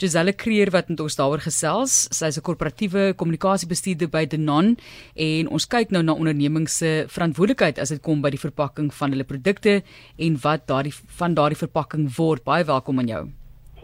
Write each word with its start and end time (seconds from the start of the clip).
Giselle 0.00 0.32
Creer 0.32 0.70
wat 0.72 0.88
met 0.88 1.00
ons 1.04 1.16
daaroor 1.18 1.42
gesels. 1.44 2.06
Sy 2.08 2.30
is 2.32 2.38
'n 2.38 2.42
korporatiewe 2.42 3.12
kommunikasiebestuurder 3.20 4.08
by 4.08 4.24
Denon 4.24 4.78
en 5.14 5.48
ons 5.48 5.66
kyk 5.66 5.90
nou 5.90 6.02
na 6.02 6.12
ondernemings 6.12 6.78
se 6.78 7.04
verantwoordelikheid 7.06 7.78
as 7.78 7.90
dit 7.90 8.00
kom 8.00 8.22
by 8.22 8.30
die 8.30 8.40
verpakking 8.40 8.88
van 8.94 9.10
hulle 9.10 9.24
produkte 9.24 9.82
en 10.16 10.38
wat 10.40 10.66
daardie 10.66 10.94
van 11.18 11.34
daardie 11.34 11.58
verpakking 11.58 12.08
word. 12.16 12.44
Baie 12.44 12.64
welkom 12.64 12.98
aan 12.98 13.06
jou. 13.08 13.28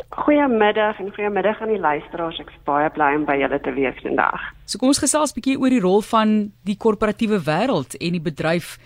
Goeiemiddag 0.08 0.98
en 1.00 1.12
goeiemiddag 1.12 1.60
aan 1.60 1.68
die 1.68 1.80
luisteraars. 1.80 2.40
Ek 2.40 2.48
is 2.48 2.64
baie 2.64 2.88
bly 2.90 3.14
om 3.14 3.26
by 3.26 3.36
julle 3.36 3.60
te 3.60 3.72
wees 3.74 4.00
vandag. 4.00 4.40
So 4.64 4.78
kom 4.78 4.88
ons 4.88 5.04
gesels 5.04 5.32
'n 5.32 5.40
bietjie 5.40 5.58
oor 5.60 5.70
die 5.70 5.80
rol 5.80 6.00
van 6.00 6.52
die 6.64 6.76
korporatiewe 6.76 7.40
wêreld 7.44 7.94
en 8.00 8.12
die 8.12 8.24
bedryf 8.30 8.78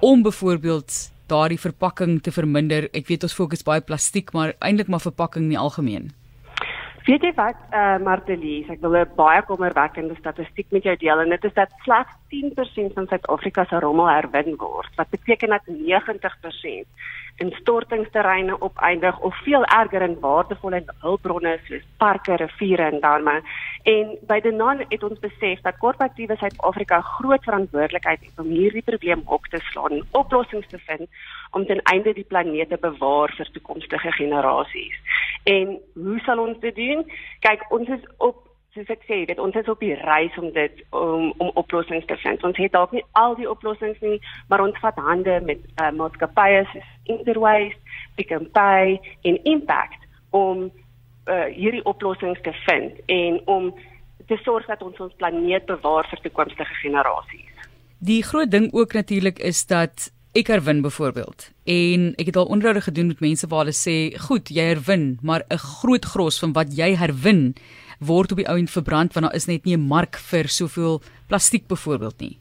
om 0.00 0.22
byvoorbeeld 0.22 1.12
daardie 1.28 1.60
verpakking 1.60 2.20
te 2.22 2.32
verminder. 2.32 2.88
Ek 2.92 3.06
weet 3.06 3.22
ons 3.22 3.34
fokus 3.34 3.62
baie 3.62 3.80
plastiek, 3.80 4.32
maar 4.32 4.54
eintlik 4.58 4.88
maar 4.88 5.00
verpakking 5.00 5.44
in 5.44 5.50
die 5.50 5.58
algemeen. 5.58 6.21
Weet 7.02 7.24
jy 7.26 7.32
wat, 7.34 7.58
uh, 7.74 7.96
Martelies, 7.98 8.68
ek 8.70 8.78
wil 8.84 8.94
'n 8.94 9.14
baie 9.16 9.42
kommerwekkende 9.42 10.14
statistiek 10.14 10.68
met 10.70 10.84
jou 10.86 10.96
deel 10.96 11.20
en 11.20 11.30
dit 11.34 11.44
is 11.44 11.54
dat 11.54 11.70
slegs 11.82 12.12
10% 12.30 12.94
van 12.94 13.06
Suid-Afrika 13.06 13.64
se 13.64 13.80
rommel 13.80 14.06
herwin 14.06 14.54
word. 14.56 14.94
Wat 14.94 15.10
beteken 15.10 15.48
dat 15.48 15.66
90% 15.66 16.86
in 17.36 17.50
stortingsterreine 17.50 18.60
opeindig 18.60 19.18
of 19.20 19.42
veel 19.42 19.64
erger 19.64 20.02
in 20.02 20.20
waardevolle 20.20 20.84
hulpbronne 20.98 21.58
soos 21.66 21.82
parke, 21.96 22.36
riviere 22.36 22.82
en 22.82 23.00
damme. 23.00 23.42
En 23.82 24.16
by 24.28 24.40
Denon 24.40 24.84
het 24.88 25.02
ons 25.02 25.18
besef 25.18 25.60
dat 25.60 25.78
korporatiewe 25.78 26.36
Suid-Afrika 26.36 27.00
groot 27.00 27.42
verantwoordelikheid 27.44 28.20
het 28.20 28.38
om 28.38 28.46
hierdie 28.46 28.82
probleem 28.82 29.22
op 29.24 29.46
te 29.50 29.58
slaan 29.58 29.90
en 29.90 30.04
oplossings 30.10 30.68
te 30.68 30.78
vind 30.78 31.08
om 31.52 31.66
ten 31.66 31.82
einde 31.92 32.12
die 32.16 32.28
planeet 32.28 32.68
te 32.68 32.78
bewaar 32.80 33.34
vir 33.36 33.50
toekomstige 33.52 34.12
generasies. 34.12 34.96
En 35.44 35.78
hoe 35.94 36.20
sal 36.24 36.38
ons 36.38 36.58
dit 36.60 36.74
doen? 36.76 37.04
Kyk, 37.44 37.66
ons 37.70 37.88
is 37.88 38.04
op 38.16 38.48
soos 38.72 38.88
ek 38.88 39.02
sê, 39.04 39.18
dit 39.28 39.40
ons 39.42 39.56
is 39.58 39.68
op 39.68 39.82
die 39.84 39.94
reis 40.00 40.36
om 40.40 40.48
dit 40.54 40.78
om 40.96 41.32
om 41.36 41.50
oplossings 41.60 42.06
te 42.08 42.16
vind. 42.22 42.44
Ons 42.48 42.56
het 42.56 42.72
dalk 42.72 42.94
nie 42.96 43.04
al 43.20 43.36
die 43.36 43.48
oplossings 43.50 44.00
nie, 44.00 44.18
maar 44.48 44.64
ons 44.64 44.78
vat 44.80 44.96
hande 45.08 45.40
met 45.44 45.60
uh, 45.76 45.90
maatskappye 45.98 46.64
soos 46.72 46.88
Interwaste, 47.12 47.98
Pick 48.16 48.32
n 48.32 48.48
Pay 48.54 48.96
en 49.28 49.36
Impact 49.44 50.08
om 50.30 50.70
uh, 50.70 51.48
hierdie 51.52 51.84
oplossings 51.84 52.40
te 52.46 52.54
vind 52.64 52.96
en 53.12 53.40
om 53.44 53.72
te 54.30 54.38
sorg 54.40 54.66
dat 54.70 54.82
ons 54.82 55.00
ons 55.04 55.20
planeet 55.20 55.66
bewaar 55.68 56.08
vir 56.08 56.24
toekomstige 56.24 56.80
generasies. 56.80 57.68
Die 58.00 58.22
groot 58.24 58.50
ding 58.50 58.70
ook 58.72 58.96
natuurlik 58.96 59.38
is 59.38 59.66
dat 59.66 60.08
ek 60.32 60.46
herwin 60.46 60.82
byvoorbeeld. 60.82 61.50
En 61.64 62.12
ek 62.16 62.26
het 62.26 62.36
al 62.36 62.46
onderhoude 62.46 62.80
gedoen 62.80 63.06
met 63.06 63.20
mense 63.20 63.46
waar 63.46 63.64
hulle 63.64 63.76
sê, 63.76 64.18
"Goed, 64.18 64.48
jy 64.48 64.62
herwin, 64.62 65.18
maar 65.22 65.44
'n 65.48 65.58
groot 65.58 66.04
gros 66.04 66.38
van 66.38 66.52
wat 66.52 66.76
jy 66.76 66.96
herwin 66.96 67.54
word 68.06 68.32
op 68.32 68.40
die 68.42 68.48
ou 68.50 68.56
end 68.58 68.70
verbrand 68.70 69.14
want 69.14 69.26
daar 69.26 69.38
is 69.38 69.46
net 69.46 69.64
nie 69.64 69.76
'n 69.76 69.88
mark 69.88 70.16
vir 70.30 70.48
soveel 70.48 71.00
plastiek 71.28 71.66
byvoorbeeld 71.66 72.20
nie. 72.20 72.36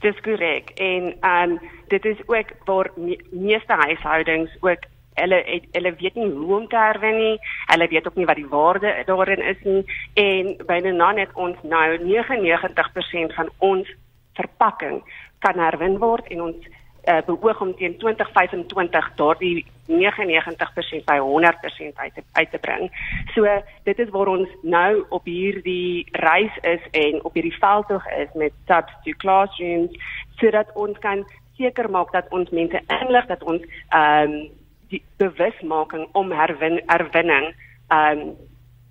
Dis 0.00 0.20
korrek. 0.20 0.70
En 0.74 1.14
ehm 1.20 1.50
um, 1.50 1.60
dit 1.88 2.04
is 2.04 2.20
ook 2.26 2.48
waar 2.64 2.90
me 2.96 3.18
meeste 3.30 3.72
huishoudings 3.72 4.50
ook 4.60 4.82
hulle 5.14 5.60
hulle 5.72 5.94
weet 5.98 6.14
nie 6.14 6.30
hoe 6.30 6.56
om 6.56 6.68
te 6.68 6.76
herwin 6.76 7.16
nie. 7.16 7.38
Hulle 7.66 7.88
weet 7.88 8.06
ook 8.06 8.14
nie 8.14 8.26
wat 8.26 8.36
die 8.36 8.48
waarde 8.48 9.02
daarin 9.06 9.42
is 9.42 9.62
nie. 9.62 9.84
En 10.14 10.56
byna 10.66 10.90
nou 10.90 11.14
net 11.14 11.30
ons 11.34 11.56
nou 11.62 11.98
99% 11.98 13.34
van 13.34 13.48
ons 13.58 13.94
verpakking 14.34 15.02
kan 15.38 15.58
herwin 15.58 15.98
word 15.98 16.26
en 16.26 16.40
ons 16.40 16.68
uh, 17.06 17.18
beoog 17.26 17.60
om 17.60 17.74
teen 17.76 17.98
2025 17.98 19.10
daardie 19.14 19.66
99% 19.86 21.04
by 21.06 21.18
100% 21.18 21.94
uit 21.94 22.14
te, 22.14 22.22
uit 22.32 22.50
te 22.50 22.58
bring. 22.58 22.90
So 23.34 23.46
dit 23.82 23.98
is 23.98 24.10
waar 24.10 24.26
ons 24.26 24.48
nou 24.62 25.04
op 25.08 25.24
hierdie 25.24 26.06
reis 26.12 26.56
is 26.62 26.82
en 26.90 27.24
op 27.24 27.34
hierdie 27.34 27.58
veldtog 27.58 28.06
is 28.18 28.32
met 28.34 28.52
substitute 28.66 29.16
classrooms 29.16 29.98
sodat 30.36 30.72
ons 30.74 30.98
kan 30.98 31.24
seker 31.56 31.90
maak 31.90 32.12
dat 32.12 32.28
ons 32.30 32.50
mense 32.50 32.80
inlig 33.00 33.26
dat 33.26 33.42
ons 33.42 33.62
ehm 33.88 34.32
um, 34.32 34.38
die 34.86 35.02
bewusmaking 35.18 36.04
om 36.14 36.30
herwin 36.30 36.80
herwinning 36.86 37.48
ehm 37.88 38.20
um, 38.20 38.34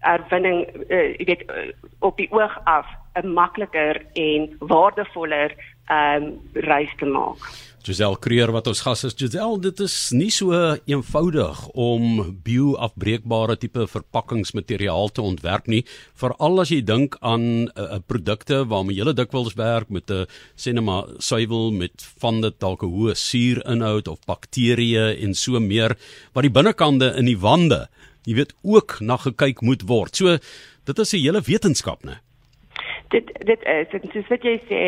herwinning 0.06 0.66
uh, 0.90 1.16
jy 1.18 1.26
weet 1.26 1.44
uh, 1.50 1.70
op 2.00 2.18
die 2.18 2.32
oog 2.32 2.58
af 2.64 2.88
'n 3.16 3.32
makliker 3.34 4.02
en 4.14 4.56
waardevoller 4.60 5.56
ehm 5.88 6.24
um, 6.24 6.40
reis 6.54 6.92
te 7.00 7.06
maak. 7.06 7.38
Giselle 7.86 8.18
Creer 8.18 8.50
wat 8.50 8.66
ons 8.72 8.82
gas 8.82 9.04
is. 9.06 9.14
Giselle, 9.18 9.60
dit 9.62 9.82
is 9.86 9.96
nie 10.18 10.32
so 10.34 10.58
eenvoudig 10.90 11.60
om 11.78 12.32
bioafbreekbare 12.46 13.58
tipe 13.62 13.86
verpakkingsmateriaal 13.92 15.12
te 15.14 15.22
ontwerp 15.22 15.70
nie, 15.70 15.84
veral 16.18 16.64
as 16.64 16.72
jy 16.74 16.82
dink 16.82 17.20
aan 17.22 17.46
'n 17.46 17.70
uh, 17.70 17.98
uh, 17.98 18.00
produkte 18.02 18.64
waarmee 18.66 18.98
jy 18.98 19.14
dikwels 19.14 19.54
werk 19.54 19.90
met 19.90 20.10
'n 20.10 20.26
sinema 20.56 21.06
suiwel 21.20 21.72
met 21.72 22.02
van 22.22 22.42
dit 22.42 22.60
dalk 22.60 22.82
'n 22.84 22.90
hoë 22.90 23.14
suurinhoud 23.14 24.08
of 24.08 24.26
bakterieë 24.26 25.22
en 25.22 25.36
so 25.36 25.60
meer 25.60 25.96
wat 26.34 26.42
die 26.42 26.52
binnekante 26.58 27.14
in 27.18 27.26
die 27.26 27.38
wande, 27.38 27.88
jy 28.26 28.34
weet, 28.34 28.54
ook 28.64 28.98
na 29.00 29.18
gekyk 29.18 29.62
moet 29.62 29.86
word. 29.86 30.16
So 30.16 30.38
dit 30.86 31.00
is 31.00 31.14
'n 31.14 31.22
hele 31.22 31.42
wetenskap, 31.42 32.04
né? 32.04 32.25
Dit 33.10 33.32
dit 33.46 33.64
is 33.64 33.94
en 33.98 34.10
soos 34.14 34.28
wat 34.28 34.44
jy 34.44 34.56
sê, 34.70 34.82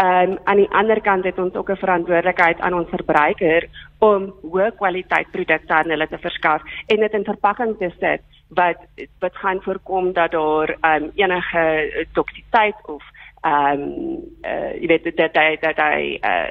ehm 0.00 0.32
um, 0.32 0.38
aan 0.44 0.56
die 0.56 0.70
ander 0.70 1.00
kant 1.00 1.24
het 1.24 1.38
ons 1.38 1.54
ook 1.54 1.70
'n 1.70 1.82
verantwoordelikheid 1.84 2.60
aan 2.60 2.74
ons 2.74 2.88
verbruiker 2.88 3.68
om 3.98 4.32
hoë 4.42 4.70
kwaliteit 4.76 5.30
produkte 5.30 5.74
aan 5.74 5.90
hulle 5.90 6.08
te 6.08 6.18
verskaf 6.18 6.62
en 6.86 7.00
dit 7.00 7.12
in 7.12 7.24
verpakking 7.24 7.76
te 7.78 7.90
sit 8.00 8.22
wat 8.48 8.78
wat 9.20 9.36
gaan 9.36 9.62
voorkom 9.62 10.12
dat 10.12 10.30
daar 10.30 10.76
ehm 10.80 11.02
um, 11.02 11.10
enige 11.14 12.06
toksiteit 12.12 12.76
of 12.86 13.04
ehm 13.40 13.80
um, 13.80 14.18
uh, 14.44 14.72
jy 14.80 14.86
weet 14.86 15.16
dat 15.16 15.34
dat 15.34 15.60
dat 15.60 15.76
hy 15.76 16.18
uh, 16.20 16.48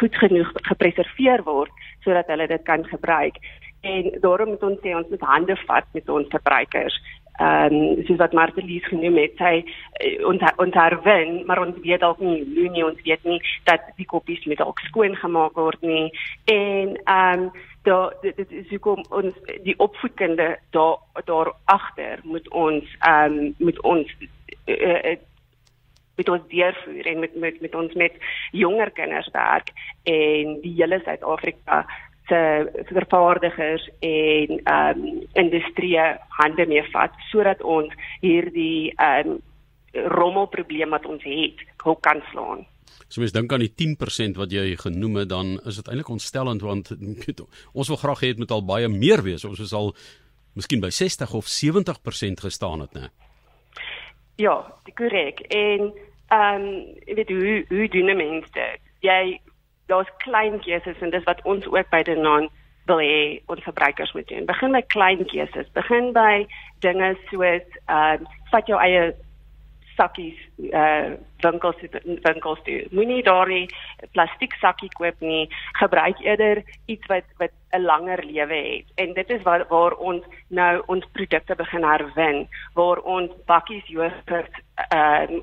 goed 0.00 0.16
genoeg 0.16 0.52
gepreserveer 0.54 1.42
word 1.44 1.70
sodat 2.04 2.26
hulle 2.26 2.46
dit 2.46 2.62
kan 2.62 2.84
gebruik. 2.84 3.36
En 3.80 4.12
daarom 4.20 4.48
moet 4.48 4.62
ons 4.62 4.80
sê 4.80 4.94
ons 4.96 5.08
moet 5.08 5.20
hande 5.20 5.56
vat 5.66 5.84
met 5.92 6.08
ons 6.08 6.28
verbruikers 6.28 6.96
ehm 7.40 7.74
um, 7.74 8.04
soos 8.04 8.20
wat 8.20 8.36
Martelies 8.36 8.86
genoem 8.92 9.16
het, 9.22 9.38
sy 9.40 9.62
uh, 9.62 10.26
ons 10.28 10.42
ons 10.60 10.76
herwin, 10.76 11.40
maar 11.48 11.62
ons 11.62 11.78
weet 11.84 12.02
dalk 12.04 12.20
nie 12.20 12.42
hoe 12.56 12.68
nie. 12.68 12.84
Ons 12.84 13.00
weet 13.06 13.24
nie 13.24 13.40
dat 13.68 13.86
die 13.96 14.08
koppies 14.08 14.44
met 14.50 14.60
dalk 14.60 14.82
skoon 14.88 15.16
gemaak 15.16 15.56
word 15.56 15.80
nie. 15.80 16.10
En 16.52 16.96
ehm 17.04 17.46
um, 17.46 17.50
daar 17.88 18.12
dit 18.20 18.50
is 18.52 18.68
hoekom 18.68 19.00
ons 19.08 19.56
die 19.64 19.78
opvoedkunde 19.80 20.58
daar 20.76 21.24
daar 21.24 21.52
agter 21.64 22.20
moet 22.28 22.48
ons 22.50 22.84
ehm 23.00 23.38
um, 23.38 23.54
met 23.58 23.80
ons 23.82 24.14
uh, 24.66 24.76
uh, 24.76 25.16
met 26.20 26.28
ons 26.28 26.48
deurvoer 26.52 27.06
en 27.06 27.18
met 27.24 27.34
met 27.34 27.60
met 27.60 27.74
ons 27.74 27.94
met 27.94 28.12
jonger 28.52 28.90
kinders 28.90 29.32
werk. 29.32 29.72
En 30.04 30.60
die 30.60 30.74
hele 30.76 31.00
Suid-Afrika 31.04 31.86
se 32.30 32.40
vervaardigers 32.94 33.84
en 34.06 34.56
ehm 34.62 35.04
um, 35.04 35.22
industrie 35.42 35.98
hande 36.38 36.66
mee 36.66 36.82
vat 36.94 37.14
sodat 37.30 37.62
ons 37.62 37.94
hierdie 38.22 38.92
ehm 38.96 39.36
um, 39.36 39.38
rommelprobleem 39.90 40.92
wat 40.94 41.06
ons 41.10 41.24
het, 41.26 41.62
hoe 41.82 41.96
kan 42.00 42.20
slaan. 42.30 42.60
So 43.10 43.18
mens 43.18 43.32
dink 43.34 43.50
aan 43.52 43.64
die 43.64 43.72
10% 43.74 44.38
wat 44.38 44.52
jy 44.54 44.76
genoem 44.78 45.16
het, 45.24 45.28
dan 45.32 45.56
is 45.66 45.80
dit 45.80 45.88
eintlik 45.88 46.12
ontstellend 46.14 46.62
want 46.62 46.92
ons 47.78 47.90
wil 47.90 47.98
graag 47.98 48.22
hê 48.22 48.30
dit 48.30 48.42
moet 48.44 48.54
al 48.54 48.62
baie 48.64 48.88
meer 48.88 49.24
wees. 49.26 49.44
Ons 49.44 49.62
is 49.66 49.74
al 49.74 49.90
miskien 50.54 50.82
by 50.82 50.92
60 50.94 51.34
of 51.34 51.50
70% 51.50 52.44
gestaan 52.46 52.86
het, 52.86 52.94
né? 52.94 53.10
Ja, 54.38 54.56
korrek. 54.94 55.42
En 55.50 55.90
ehm 56.30 56.62
um, 56.62 57.16
weet 57.16 57.34
hoe 57.34 57.64
hoe 57.68 57.88
doen 57.88 58.16
mense? 58.16 58.66
Jy 59.02 59.40
daar's 59.90 60.10
klein 60.24 60.60
keuses 60.64 61.02
en 61.04 61.10
dis 61.14 61.26
wat 61.28 61.42
ons 61.44 61.66
ook 61.66 61.90
by 61.92 62.02
Denon 62.06 62.48
wil 62.90 63.02
hê 63.04 63.40
ons 63.52 63.64
verbruikers 63.66 64.12
moet 64.16 64.28
doen. 64.28 64.46
Begin 64.48 64.76
by 64.76 64.82
klein 64.94 65.24
keuses. 65.30 65.68
Begin 65.76 66.12
by 66.16 66.46
dinge 66.84 67.14
soos 67.30 67.66
ehm 67.86 68.24
uh, 68.24 68.38
vat 68.50 68.66
jou 68.66 68.78
eie 68.82 69.10
sakkies 69.94 70.38
uh, 70.72 71.12
winkels 71.44 71.82
winkels 72.24 72.62
toe. 72.66 72.78
Moenie 72.96 73.22
daardie 73.26 73.66
plastiek 74.14 74.56
sakkie 74.62 74.90
koop 74.96 75.20
nie. 75.24 75.44
Gebruik 75.78 76.18
eerder 76.24 76.62
iets 76.86 77.06
wat 77.12 77.26
wat 77.42 77.54
'n 77.76 77.84
langer 77.84 78.24
lewe 78.24 78.60
het. 78.72 78.86
En 78.94 79.14
dit 79.14 79.30
is 79.30 79.42
waar 79.42 79.66
waar 79.68 79.94
ons 79.94 80.24
nou 80.48 80.82
ons 80.86 81.06
produkte 81.12 81.54
begin 81.54 81.84
herwin, 81.84 82.48
waar 82.74 82.98
ons 82.98 83.30
bakkies 83.46 83.86
ehm 83.86 85.34
uh, 85.34 85.40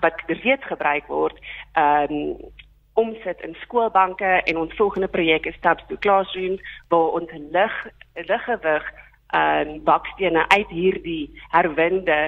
wat 0.00 0.22
reeds 0.26 0.66
gebruik 0.66 1.06
word, 1.06 1.36
ehm 1.72 2.12
um, 2.12 2.36
omsit 2.96 3.40
in 3.44 3.56
skoolbanke 3.60 4.40
en 4.44 4.58
ons 4.58 4.74
volgende 4.76 5.08
projek 5.08 5.46
is 5.46 5.54
Steps 5.60 5.84
to 5.88 5.96
Classrooms 6.00 6.62
waar 6.88 7.16
ons 7.20 7.30
lig 7.52 7.74
liggewig 8.14 8.92
ehm 9.34 9.68
um, 9.68 9.80
bakstene 9.84 10.44
uit 10.48 10.68
hierdie 10.70 11.30
herwinde 11.54 12.20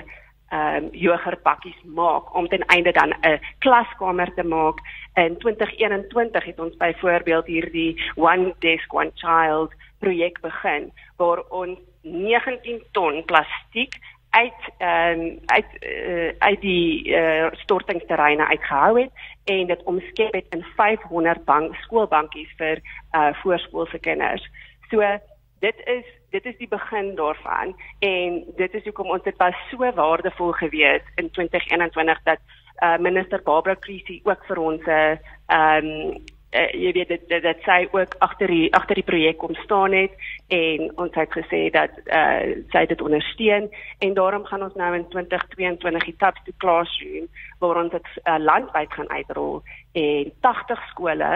ehm 0.50 0.84
um, 0.84 0.88
jogurtpakkies 0.92 1.80
maak 1.84 2.34
om 2.34 2.48
ten 2.48 2.64
einde 2.74 2.92
dan 2.92 3.14
'n 3.22 3.40
klaskamer 3.58 4.34
te 4.34 4.42
maak. 4.42 4.78
In 5.14 5.38
2021 5.38 6.44
het 6.44 6.58
ons 6.60 6.76
byvoorbeeld 6.76 7.46
hierdie 7.46 8.12
One 8.16 8.54
Desk 8.58 8.94
One 8.94 9.12
Child 9.14 9.72
projek 9.98 10.40
begin 10.40 10.92
waar 11.16 11.42
ons 11.48 11.78
19 12.02 12.82
ton 12.92 13.24
plastiek 13.24 13.94
uit 14.30 14.60
ehm 14.78 15.20
um, 15.20 15.38
uit 15.46 15.66
uh, 15.80 16.32
uit 16.38 16.60
die 16.60 17.08
uh, 17.08 17.46
stortingsterreine 17.52 18.46
uitgehou 18.46 19.00
het 19.00 19.10
en 19.44 19.66
dit 19.66 19.82
omskep 19.82 20.32
het 20.32 20.46
in 20.50 20.64
500 20.76 21.44
bank 21.44 21.75
skoolbankies 21.75 22.52
vir 22.56 22.80
uh, 23.12 23.32
voorskoolse 23.42 23.98
kinders. 23.98 24.50
So 24.90 25.19
dit 25.58 25.75
is 25.84 26.04
dit 26.30 26.44
is 26.44 26.56
die 26.56 26.69
begin 26.69 27.14
daarvan 27.14 27.76
en 27.98 28.44
dit 28.56 28.75
is 28.75 28.84
hoekom 28.84 29.10
ons 29.10 29.22
dit 29.22 29.36
was 29.36 29.56
so 29.70 29.92
waardevol 29.94 30.52
gewees 30.52 31.02
in 31.14 31.30
2021 31.30 32.22
dat 32.22 32.38
uh, 32.82 32.96
minister 32.98 33.42
Barbara 33.42 33.76
Creasy 33.80 34.20
ook 34.25 34.44
vir 34.44 34.58
ons 34.58 34.84
'n 34.84 34.90
uh, 34.90 35.16
ehm 35.46 35.86
um, 35.86 36.25
uh, 36.52 36.68
jy 36.72 36.92
weet 36.92 37.08
dit 37.08 37.24
dit, 37.28 37.42
dit 37.42 37.64
sy 37.66 37.78
ook 37.92 38.14
agter 38.24 38.52
die 38.52 38.68
agter 38.74 39.00
die 39.00 39.06
projek 39.06 39.38
kom 39.42 39.54
staan 39.64 39.96
het 39.96 40.14
en 40.54 40.88
ons 40.96 41.14
het 41.14 41.32
gesê 41.36 41.68
dat 41.74 41.94
uh, 42.06 42.56
sy 42.72 42.84
dit 42.90 43.04
ondersteun 43.04 43.68
en 44.04 44.14
daarom 44.14 44.46
gaan 44.48 44.64
ons 44.66 44.76
nou 44.80 44.92
in 44.96 45.08
2022 45.14 46.08
die 46.10 46.16
Taps 46.18 46.44
to 46.46 46.56
Classroom 46.62 47.28
waar 47.60 47.82
ons 47.84 47.92
dit 47.92 48.12
uh, 48.24 48.38
landwyd 48.38 48.92
gaan 48.92 49.10
uitrol 49.10 49.62
en 49.92 50.32
80 50.46 50.86
skole 50.92 51.32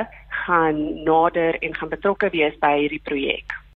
gaan 0.47 0.81
nader 1.05 1.59
en 1.61 1.77
gaan 1.77 1.93
betrokke 1.93 2.31
wees 2.33 2.57
by 2.63 2.77
hierdie 2.79 3.03
projek. 3.05 3.62